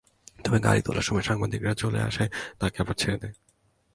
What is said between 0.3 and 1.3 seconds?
তবে গাড়িতে তোলার সময়